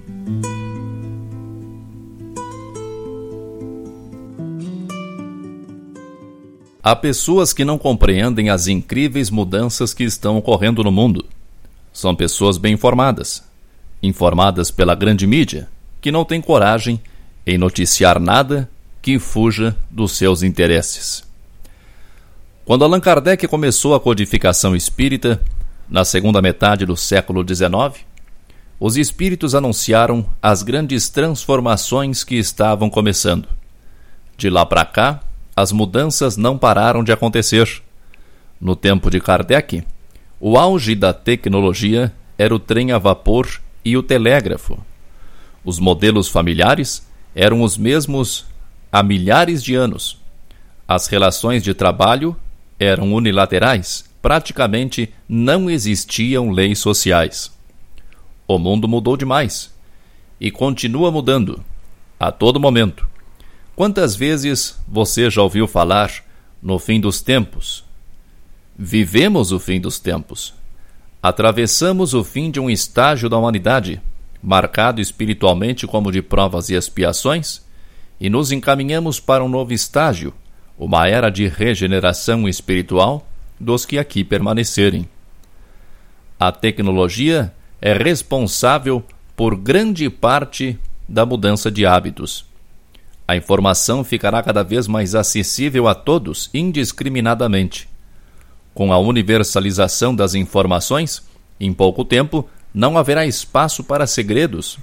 [6.83, 11.25] Há pessoas que não compreendem as incríveis mudanças que estão ocorrendo no mundo.
[11.93, 13.45] São pessoas bem informadas,
[14.03, 15.69] informadas pela grande mídia,
[16.01, 17.01] que não têm coragem
[17.47, 18.69] em noticiar nada
[19.03, 21.25] que fuja dos seus interesses.
[22.65, 25.41] Quando Allan Kardec começou a codificação espírita,
[25.89, 28.05] na segunda metade do século XIX,
[28.79, 33.49] os espíritos anunciaram as grandes transformações que estavam começando.
[34.37, 35.21] De lá para cá,
[35.57, 37.83] as mudanças não pararam de acontecer.
[38.61, 39.83] No tempo de Kardec,
[40.39, 44.79] o auge da tecnologia era o trem a vapor e o telégrafo.
[45.65, 48.47] Os modelos familiares eram os mesmos
[48.91, 50.19] há milhares de anos.
[50.87, 52.37] As relações de trabalho
[52.79, 57.53] eram unilaterais, praticamente não existiam leis sociais.
[58.49, 59.73] O mundo mudou demais
[60.41, 61.63] e continua mudando
[62.19, 63.07] a todo momento.
[63.77, 66.11] Quantas vezes você já ouviu falar
[66.61, 67.85] no fim dos tempos?
[68.77, 70.55] Vivemos o fim dos tempos.
[71.23, 74.03] Atravessamos o fim de um estágio da humanidade,
[74.43, 77.65] marcado espiritualmente como de provas e expiações,
[78.21, 80.33] e nos encaminhamos para um novo estágio,
[80.79, 83.27] uma era de regeneração espiritual
[83.59, 85.09] dos que aqui permanecerem.
[86.39, 89.05] A tecnologia é responsável
[89.37, 90.79] por grande parte
[91.09, 92.51] da mudança de hábitos
[93.31, 97.89] a informação ficará cada vez mais acessível a todos indiscriminadamente.
[98.75, 101.23] Com a universalização das informações,
[101.61, 104.79] em pouco tempo não haverá espaço para segredos.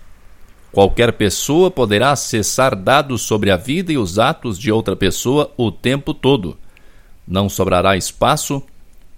[0.72, 5.72] Qualquer pessoa poderá acessar dados sobre a vida e os atos de outra pessoa o
[5.72, 6.58] tempo todo.
[7.28, 8.62] Não sobrará espaço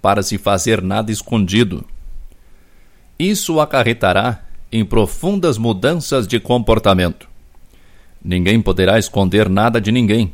[0.00, 1.84] para se fazer nada escondido.
[3.18, 7.28] Isso acarretará em profundas mudanças de comportamento.
[8.24, 10.32] Ninguém poderá esconder nada de ninguém.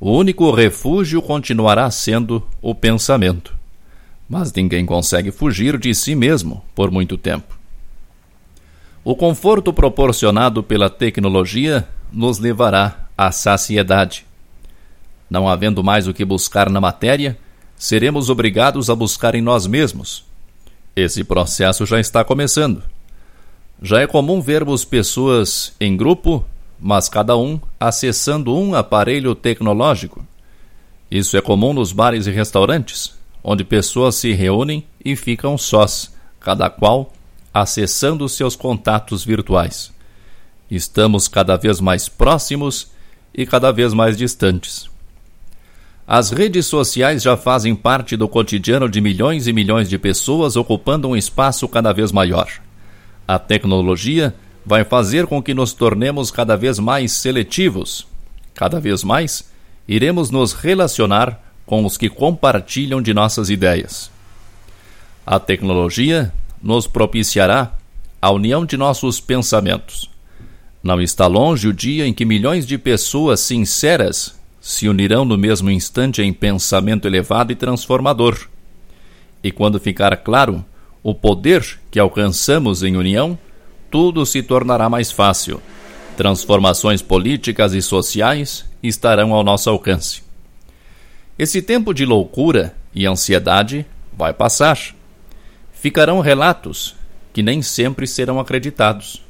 [0.00, 3.61] O único refúgio continuará sendo o pensamento.
[4.32, 7.54] Mas ninguém consegue fugir de si mesmo por muito tempo.
[9.04, 14.24] O conforto proporcionado pela tecnologia nos levará à saciedade.
[15.28, 17.36] Não havendo mais o que buscar na matéria,
[17.76, 20.24] seremos obrigados a buscar em nós mesmos.
[20.96, 22.82] Esse processo já está começando.
[23.82, 26.42] Já é comum vermos pessoas em grupo
[26.80, 30.26] mas cada um acessando um aparelho tecnológico.
[31.10, 36.70] Isso é comum nos bares e restaurantes, onde pessoas se reúnem e ficam sós, cada
[36.70, 37.12] qual
[37.52, 39.92] acessando seus contatos virtuais.
[40.70, 42.90] Estamos cada vez mais próximos
[43.34, 44.90] e cada vez mais distantes.
[46.06, 51.08] As redes sociais já fazem parte do cotidiano de milhões e milhões de pessoas ocupando
[51.08, 52.48] um espaço cada vez maior.
[53.26, 58.06] A tecnologia vai fazer com que nos tornemos cada vez mais seletivos.
[58.54, 59.50] Cada vez mais
[59.86, 64.10] iremos nos relacionar com os que compartilham de nossas ideias.
[65.24, 66.30] A tecnologia
[66.62, 67.72] nos propiciará
[68.20, 70.10] a união de nossos pensamentos.
[70.82, 75.70] Não está longe o dia em que milhões de pessoas sinceras se unirão no mesmo
[75.70, 78.48] instante em pensamento elevado e transformador.
[79.42, 80.62] E quando ficar claro
[81.02, 83.38] o poder que alcançamos em união,
[83.90, 85.58] tudo se tornará mais fácil.
[86.18, 90.31] Transformações políticas e sociais estarão ao nosso alcance.
[91.42, 93.84] Esse tempo de loucura e ansiedade
[94.16, 94.78] vai passar.
[95.72, 96.94] Ficarão relatos
[97.32, 99.20] que nem sempre serão acreditados.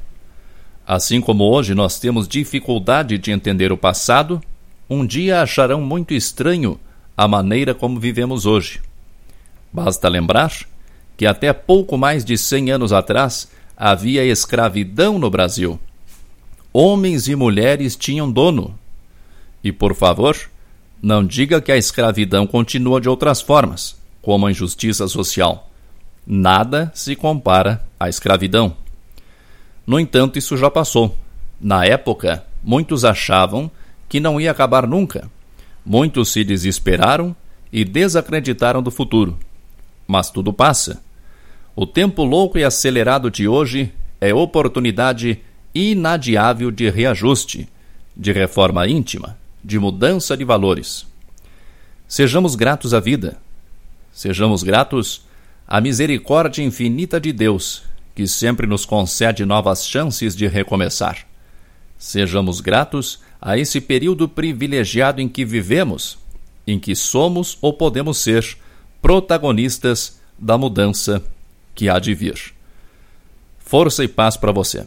[0.87, 4.43] Assim como hoje nós temos dificuldade de entender o passado,
[4.91, 6.79] um dia acharão muito estranho
[7.17, 8.83] a maneira como vivemos hoje.
[9.73, 10.53] Basta lembrar
[11.17, 15.81] que até pouco mais de cem anos atrás havia escravidão no Brasil.
[16.75, 18.79] Homens e mulheres tinham dono.
[19.65, 20.37] E, por favor,
[21.03, 25.69] não diga que a escravidão continua de outras formas, como a injustiça social.
[26.25, 28.77] Nada se compara à escravidão.
[29.85, 31.17] No entanto, isso já passou.
[31.61, 33.69] Na época, muitos achavam
[34.09, 35.29] que não ia acabar nunca.
[35.85, 37.35] Muitos se desesperaram
[37.73, 39.37] e desacreditaram do futuro.
[40.07, 41.03] Mas tudo passa
[41.75, 43.91] o tempo louco e acelerado de hoje
[44.21, 45.41] é oportunidade
[45.75, 47.67] inadiável de reajuste,
[48.15, 51.07] de reforma íntima, de mudança de valores.
[52.09, 53.39] Sejamos gratos à vida.
[54.13, 55.25] Sejamos gratos
[55.67, 57.83] à misericórdia infinita de Deus,
[58.15, 61.27] que sempre nos concede novas chances de recomeçar.
[61.99, 66.19] Sejamos gratos a esse período privilegiado em que vivemos,
[66.67, 68.59] em que somos ou podemos ser
[69.01, 71.23] protagonistas da mudança
[71.75, 72.55] que há de vir.
[73.59, 74.87] Força e paz para você.